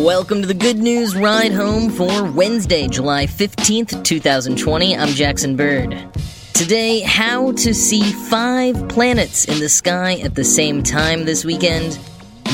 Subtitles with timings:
[0.00, 4.96] Welcome to the Good News Ride Home for Wednesday, July 15th, 2020.
[4.96, 5.94] I'm Jackson Bird.
[6.54, 11.98] Today, how to see five planets in the sky at the same time this weekend,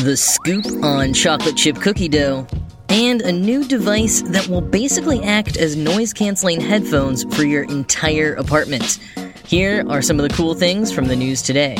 [0.02, 2.48] the scoop on chocolate chip cookie dough,
[2.88, 8.34] and a new device that will basically act as noise canceling headphones for your entire
[8.34, 8.98] apartment.
[9.46, 11.76] Here are some of the cool things from the news today.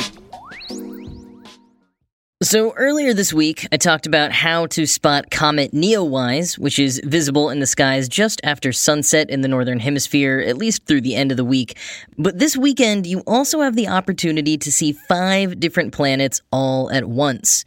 [2.43, 7.49] So, earlier this week, I talked about how to spot Comet Neowise, which is visible
[7.49, 11.31] in the skies just after sunset in the Northern Hemisphere, at least through the end
[11.31, 11.79] of the week.
[12.19, 17.07] But this weekend, you also have the opportunity to see five different planets all at
[17.07, 17.65] once.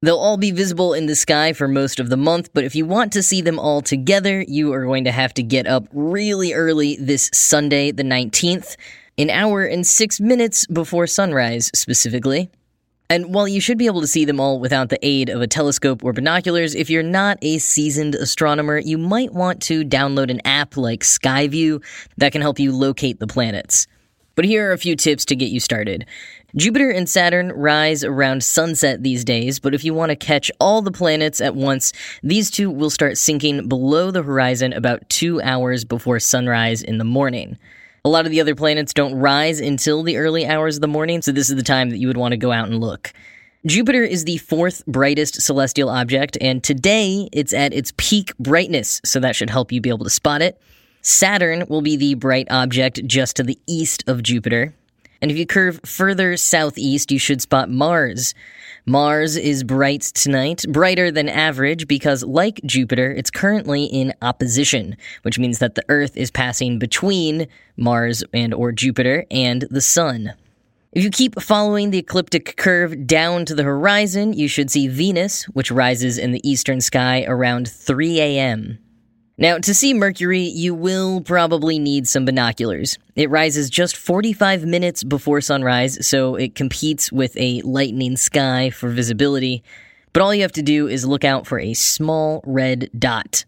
[0.00, 2.84] They'll all be visible in the sky for most of the month, but if you
[2.84, 6.54] want to see them all together, you are going to have to get up really
[6.54, 8.74] early this Sunday, the 19th,
[9.16, 12.50] an hour and six minutes before sunrise, specifically.
[13.12, 15.46] And while you should be able to see them all without the aid of a
[15.46, 20.40] telescope or binoculars, if you're not a seasoned astronomer, you might want to download an
[20.46, 21.84] app like Skyview
[22.16, 23.86] that can help you locate the planets.
[24.34, 26.06] But here are a few tips to get you started.
[26.56, 30.80] Jupiter and Saturn rise around sunset these days, but if you want to catch all
[30.80, 35.84] the planets at once, these two will start sinking below the horizon about two hours
[35.84, 37.58] before sunrise in the morning.
[38.04, 41.22] A lot of the other planets don't rise until the early hours of the morning,
[41.22, 43.12] so this is the time that you would want to go out and look.
[43.64, 49.20] Jupiter is the fourth brightest celestial object, and today it's at its peak brightness, so
[49.20, 50.60] that should help you be able to spot it.
[51.02, 54.74] Saturn will be the bright object just to the east of Jupiter.
[55.20, 58.34] And if you curve further southeast, you should spot Mars.
[58.84, 65.38] Mars is bright tonight, brighter than average because, like Jupiter, it's currently in opposition, which
[65.38, 70.32] means that the Earth is passing between Mars and or Jupiter and the Sun.
[70.90, 75.44] If you keep following the ecliptic curve down to the horizon, you should see Venus,
[75.44, 78.80] which rises in the eastern sky around 3 a.m.
[79.42, 82.96] Now, to see Mercury, you will probably need some binoculars.
[83.16, 88.88] It rises just 45 minutes before sunrise, so it competes with a lightning sky for
[88.88, 89.64] visibility.
[90.12, 93.44] But all you have to do is look out for a small red dot.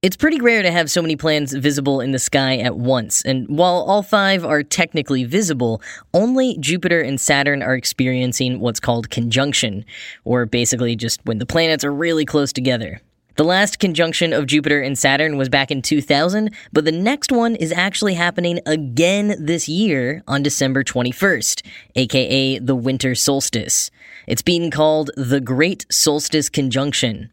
[0.00, 3.46] It's pretty rare to have so many planets visible in the sky at once, and
[3.50, 5.82] while all five are technically visible,
[6.14, 9.84] only Jupiter and Saturn are experiencing what's called conjunction,
[10.24, 13.02] or basically just when the planets are really close together.
[13.38, 17.54] The last conjunction of Jupiter and Saturn was back in 2000, but the next one
[17.54, 23.92] is actually happening again this year on December 21st, aka the winter solstice.
[24.26, 27.30] It's being called the Great Solstice Conjunction.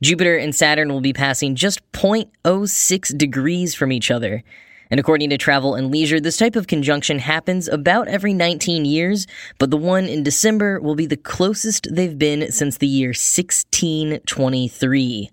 [0.00, 4.44] Jupiter and Saturn will be passing just 0.06 degrees from each other.
[4.88, 9.26] And according to Travel and Leisure, this type of conjunction happens about every 19 years,
[9.58, 15.30] but the one in December will be the closest they've been since the year 1623.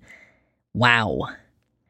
[0.74, 1.30] Wow.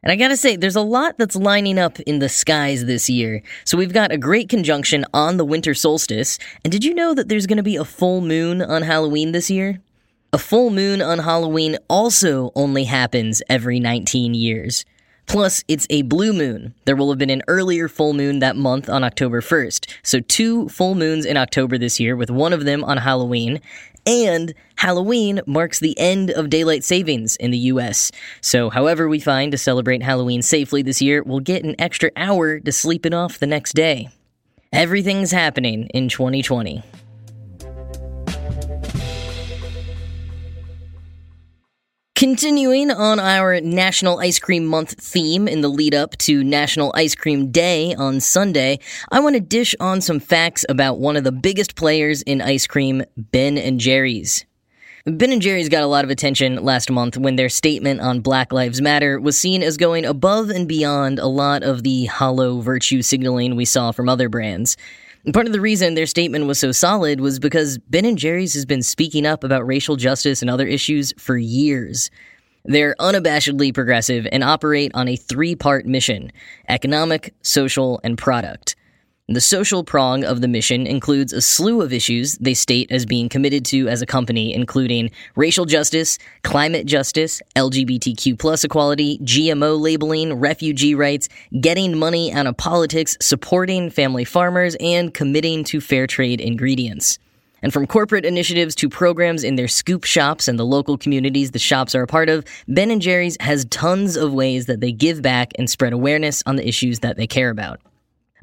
[0.03, 3.41] And I gotta say, there's a lot that's lining up in the skies this year.
[3.65, 6.39] So we've got a great conjunction on the winter solstice.
[6.63, 9.81] And did you know that there's gonna be a full moon on Halloween this year?
[10.33, 14.85] A full moon on Halloween also only happens every 19 years.
[15.25, 16.73] Plus, it's a blue moon.
[16.85, 19.87] There will have been an earlier full moon that month on October 1st.
[20.03, 23.59] So, two full moons in October this year, with one of them on Halloween.
[24.07, 28.09] And Halloween marks the end of daylight savings in the US.
[28.39, 32.59] So, however we find to celebrate Halloween safely this year, we'll get an extra hour
[32.61, 34.07] to sleep it off the next day.
[34.71, 36.83] Everything's happening in 2020.
[42.17, 47.13] Continuing on our National Ice Cream Month theme in the lead up to National Ice
[47.13, 48.79] Cream Day on Sunday,
[49.11, 52.65] I want to dish on some facts about one of the biggest players in ice
[52.65, 54.47] cream, Ben and Jerry's.
[55.05, 58.51] Ben and Jerry's got a lot of attention last month when their statement on Black
[58.51, 63.03] Lives Matter was seen as going above and beyond a lot of the hollow virtue
[63.03, 64.75] signaling we saw from other brands.
[65.33, 68.65] Part of the reason their statement was so solid was because Ben and Jerry's has
[68.65, 72.09] been speaking up about racial justice and other issues for years.
[72.63, 76.31] They're unabashedly progressive and operate on a three part mission
[76.69, 78.76] economic, social, and product.
[79.29, 83.27] The social prong of the mission includes a slew of issues they state as being
[83.27, 90.35] committed to as a company, including racial justice, climate justice, LGBTQ plus equality, GMO labeling,
[90.35, 91.27] refugee rights,
[91.59, 97.19] getting money out of politics, supporting family farmers, and committing to fair trade ingredients.
[97.61, 101.59] And from corporate initiatives to programs in their scoop shops and the local communities the
[101.59, 105.21] shops are a part of, Ben & Jerry's has tons of ways that they give
[105.21, 107.81] back and spread awareness on the issues that they care about.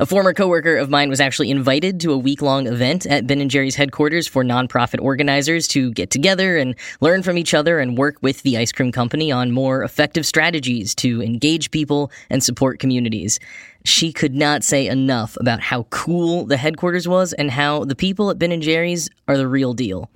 [0.00, 3.48] A former coworker of mine was actually invited to a week-long event at Ben &
[3.48, 8.16] Jerry's headquarters for nonprofit organizers to get together and learn from each other and work
[8.20, 13.38] with the ice cream company on more effective strategies to engage people and support communities.
[13.84, 18.30] She could not say enough about how cool the headquarters was and how the people
[18.30, 20.10] at Ben & Jerry's are the real deal.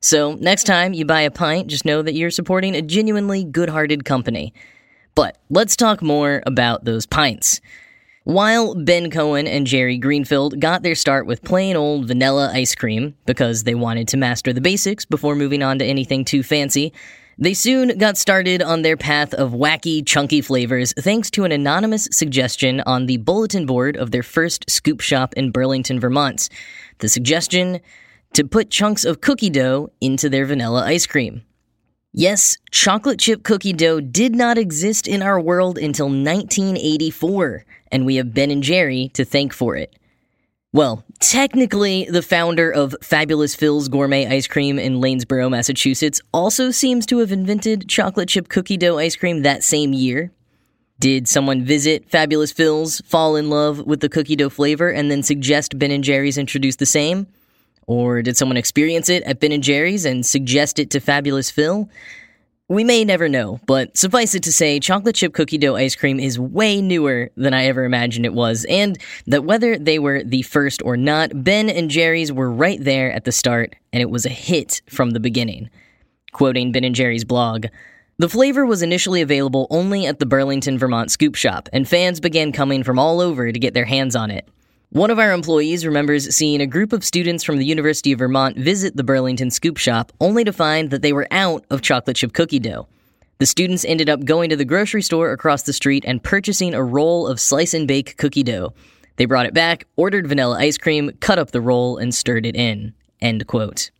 [0.00, 4.06] So, next time you buy a pint, just know that you're supporting a genuinely good-hearted
[4.06, 4.54] company.
[5.14, 7.60] But let's talk more about those pints.
[8.24, 13.14] While Ben Cohen and Jerry Greenfield got their start with plain old vanilla ice cream
[13.24, 16.92] because they wanted to master the basics before moving on to anything too fancy,
[17.38, 22.08] they soon got started on their path of wacky, chunky flavors thanks to an anonymous
[22.12, 26.50] suggestion on the bulletin board of their first scoop shop in Burlington, Vermont.
[26.98, 27.80] The suggestion
[28.34, 31.40] to put chunks of cookie dough into their vanilla ice cream.
[32.12, 38.16] Yes, chocolate chip cookie dough did not exist in our world until 1984 and we
[38.16, 39.94] have Ben and Jerry to thank for it.
[40.72, 47.06] Well, technically, the founder of Fabulous Phil's Gourmet Ice Cream in Lanesboro, Massachusetts, also seems
[47.06, 50.30] to have invented chocolate chip cookie dough ice cream that same year.
[51.00, 55.24] Did someone visit Fabulous Phil's, fall in love with the cookie dough flavor, and then
[55.24, 57.26] suggest Ben and Jerry's introduce the same?
[57.88, 61.88] Or did someone experience it at Ben and Jerry's and suggest it to Fabulous Phil?
[62.70, 66.20] We may never know, but suffice it to say, chocolate chip cookie dough ice cream
[66.20, 68.96] is way newer than I ever imagined it was, and
[69.26, 73.24] that whether they were the first or not, Ben and Jerry's were right there at
[73.24, 75.68] the start, and it was a hit from the beginning.
[76.30, 77.66] Quoting Ben and Jerry's blog,
[78.18, 82.52] the flavor was initially available only at the Burlington, Vermont scoop shop, and fans began
[82.52, 84.46] coming from all over to get their hands on it.
[84.92, 88.56] One of our employees remembers seeing a group of students from the University of Vermont
[88.56, 92.32] visit the Burlington scoop shop only to find that they were out of chocolate chip
[92.32, 92.88] cookie dough.
[93.38, 96.82] The students ended up going to the grocery store across the street and purchasing a
[96.82, 98.74] roll of slice and bake cookie dough.
[99.14, 102.56] They brought it back, ordered vanilla ice cream, cut up the roll, and stirred it
[102.56, 102.92] in.
[103.20, 103.92] End quote.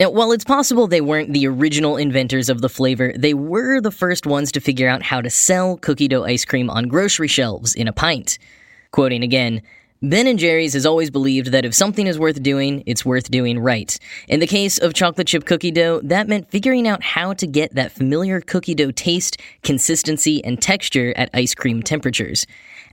[0.00, 3.90] Now, while it's possible they weren't the original inventors of the flavor, they were the
[3.90, 7.74] first ones to figure out how to sell cookie dough ice cream on grocery shelves
[7.74, 8.38] in a pint.
[8.90, 9.62] Quoting again,
[10.02, 13.58] Ben and Jerry's has always believed that if something is worth doing, it's worth doing
[13.58, 13.98] right.
[14.28, 17.74] In the case of chocolate chip cookie dough, that meant figuring out how to get
[17.74, 22.46] that familiar cookie dough taste, consistency, and texture at ice cream temperatures.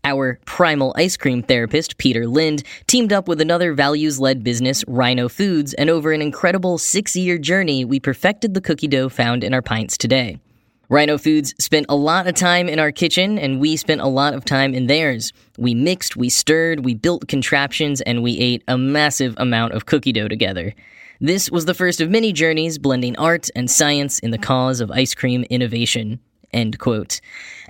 [0.03, 5.29] Our primal ice cream therapist, Peter Lind, teamed up with another values led business, Rhino
[5.29, 9.53] Foods, and over an incredible six year journey, we perfected the cookie dough found in
[9.53, 10.41] our pints today.
[10.89, 14.33] Rhino Foods spent a lot of time in our kitchen, and we spent a lot
[14.33, 15.33] of time in theirs.
[15.57, 20.13] We mixed, we stirred, we built contraptions, and we ate a massive amount of cookie
[20.13, 20.73] dough together.
[21.19, 24.89] This was the first of many journeys blending art and science in the cause of
[24.89, 26.21] ice cream innovation.
[26.53, 27.19] End quote.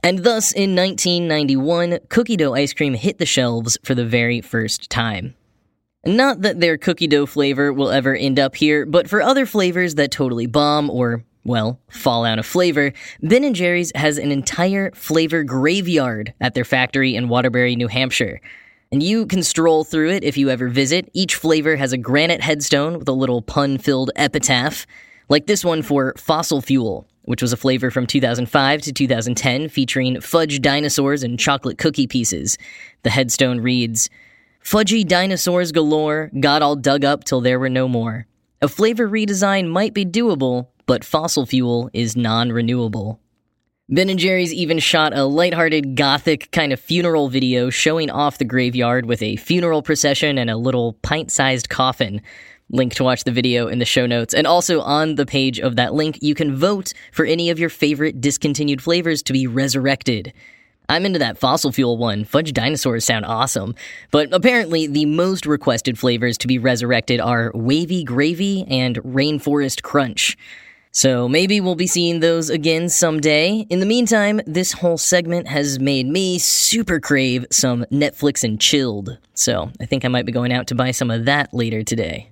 [0.04, 4.92] And thus, in 1991, cookie dough ice cream hit the shelves for the very first
[4.92, 5.34] time.
[6.06, 9.96] Not that their cookie dough flavor will ever end up here, but for other flavors
[9.96, 12.92] that totally bomb or well, fall out of flavor,
[13.24, 18.42] Ben & Jerry's has an entire flavor graveyard at their factory in Waterbury, New Hampshire.
[18.92, 21.10] And you can stroll through it if you ever visit.
[21.14, 24.86] Each flavor has a granite headstone with a little pun-filled epitaph,
[25.30, 30.22] like this one for Fossil Fuel, which was a flavor from 2005 to 2010 featuring
[30.22, 32.58] fudge dinosaurs and chocolate cookie pieces.
[33.04, 34.10] The headstone reads,
[34.64, 38.28] Fudgy dinosaurs galore, got all dug up till there were no more.
[38.62, 43.20] A flavor redesign might be doable, but fossil fuel is non renewable.
[43.90, 48.44] Ben & Jerry's even shot a lighthearted gothic kind of funeral video showing off the
[48.44, 52.22] graveyard with a funeral procession and a little pint-sized coffin.
[52.70, 54.34] Link to watch the video in the show notes.
[54.34, 57.70] And also on the page of that link, you can vote for any of your
[57.70, 60.34] favorite discontinued flavors to be resurrected.
[60.90, 62.26] I'm into that fossil fuel one.
[62.26, 63.74] Fudge dinosaurs sound awesome.
[64.12, 70.38] But apparently, the most requested flavors to be resurrected are wavy gravy and rainforest crunch.
[70.98, 73.68] So maybe we'll be seeing those again someday.
[73.70, 79.16] In the meantime, this whole segment has made me super crave some Netflix and chilled.
[79.36, 82.32] So I think I might be going out to buy some of that later today.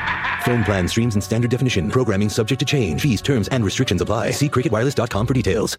[0.51, 1.89] Phone plan streams and standard definition.
[1.89, 3.03] Programming subject to change.
[3.03, 4.31] Fees, terms, and restrictions apply.
[4.31, 5.77] See cricketwireless.com for details.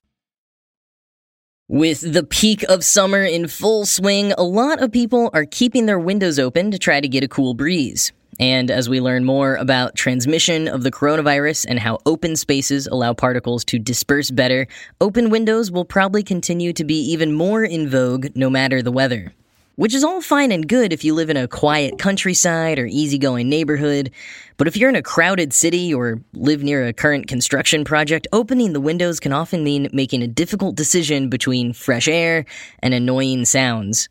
[1.68, 5.98] With the peak of summer in full swing, a lot of people are keeping their
[5.98, 8.12] windows open to try to get a cool breeze.
[8.40, 13.12] And as we learn more about transmission of the coronavirus and how open spaces allow
[13.12, 14.66] particles to disperse better,
[15.02, 19.34] open windows will probably continue to be even more in vogue no matter the weather.
[19.76, 23.48] Which is all fine and good if you live in a quiet countryside or easygoing
[23.48, 24.10] neighborhood,
[24.58, 28.74] but if you're in a crowded city or live near a current construction project, opening
[28.74, 32.44] the windows can often mean making a difficult decision between fresh air
[32.80, 34.10] and annoying sounds.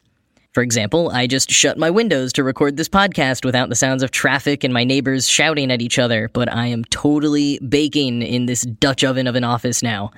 [0.51, 4.09] For example, I just shut my windows to record this podcast without the sounds of
[4.09, 8.63] traffic and my neighbors shouting at each other, but I am totally baking in this
[8.63, 10.11] Dutch oven of an office now.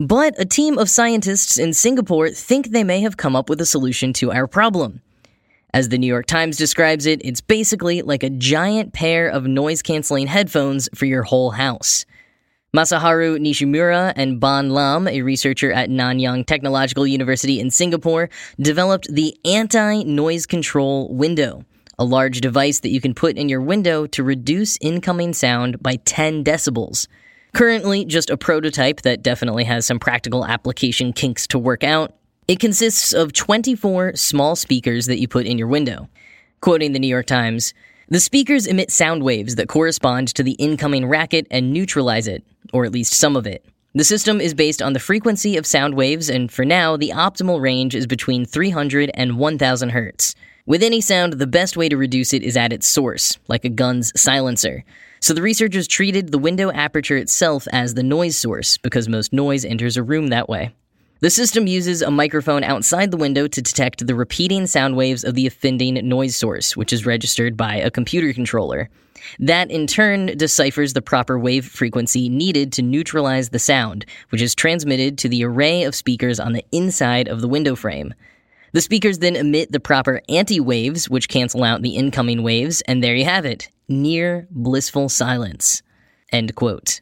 [0.00, 3.66] But a team of scientists in Singapore think they may have come up with a
[3.66, 5.02] solution to our problem.
[5.74, 9.82] As the New York Times describes it, it's basically like a giant pair of noise
[9.82, 12.06] canceling headphones for your whole house.
[12.72, 19.36] Masaharu Nishimura and Bhan Lam, a researcher at Nanyang Technological University in Singapore, developed the
[19.44, 21.64] anti noise control window,
[21.98, 25.96] a large device that you can put in your window to reduce incoming sound by
[25.96, 27.08] 10 decibels.
[27.58, 32.14] Currently, just a prototype that definitely has some practical application kinks to work out.
[32.46, 36.08] It consists of 24 small speakers that you put in your window.
[36.60, 37.74] Quoting the New York Times,
[38.08, 42.84] the speakers emit sound waves that correspond to the incoming racket and neutralize it, or
[42.84, 43.64] at least some of it.
[43.92, 47.60] The system is based on the frequency of sound waves, and for now, the optimal
[47.60, 50.36] range is between 300 and 1000 hertz.
[50.64, 53.68] With any sound, the best way to reduce it is at its source, like a
[53.68, 54.84] gun's silencer.
[55.20, 59.64] So the researchers treated the window aperture itself as the noise source because most noise
[59.64, 60.74] enters a room that way.
[61.20, 65.34] The system uses a microphone outside the window to detect the repeating sound waves of
[65.34, 68.88] the offending noise source, which is registered by a computer controller.
[69.40, 74.54] That in turn deciphers the proper wave frequency needed to neutralize the sound, which is
[74.54, 78.14] transmitted to the array of speakers on the inside of the window frame.
[78.72, 83.02] The speakers then emit the proper anti waves, which cancel out the incoming waves, and
[83.02, 85.82] there you have it near blissful silence.
[86.30, 87.00] End quote.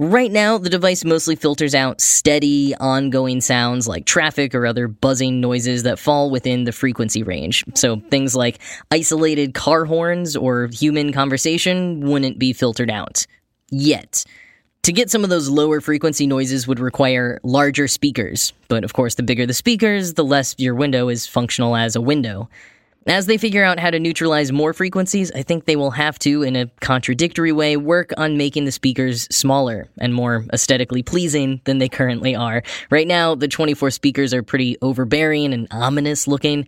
[0.00, 5.40] Right now, the device mostly filters out steady, ongoing sounds like traffic or other buzzing
[5.40, 7.64] noises that fall within the frequency range.
[7.74, 8.60] So things like
[8.92, 13.26] isolated car horns or human conversation wouldn't be filtered out.
[13.70, 14.24] Yet.
[14.88, 19.16] To get some of those lower frequency noises would require larger speakers, but of course,
[19.16, 22.48] the bigger the speakers, the less your window is functional as a window.
[23.06, 26.42] As they figure out how to neutralize more frequencies, I think they will have to,
[26.42, 31.76] in a contradictory way, work on making the speakers smaller and more aesthetically pleasing than
[31.76, 32.62] they currently are.
[32.88, 36.66] Right now, the 24 speakers are pretty overbearing and ominous looking.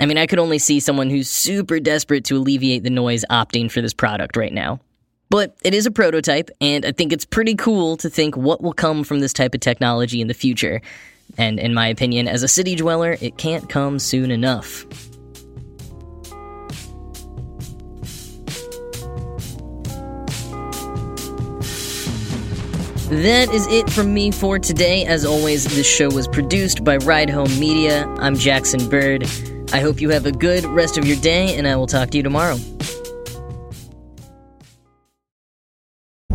[0.00, 3.70] I mean, I could only see someone who's super desperate to alleviate the noise opting
[3.70, 4.80] for this product right now.
[5.30, 8.72] But it is a prototype, and I think it's pretty cool to think what will
[8.72, 10.82] come from this type of technology in the future.
[11.38, 14.84] And in my opinion, as a city dweller, it can't come soon enough.
[23.10, 25.04] That is it from me for today.
[25.04, 28.04] As always, this show was produced by Ride Home Media.
[28.18, 29.24] I'm Jackson Bird.
[29.72, 32.16] I hope you have a good rest of your day, and I will talk to
[32.16, 32.56] you tomorrow.